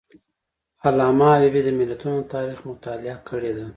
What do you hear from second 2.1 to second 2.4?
د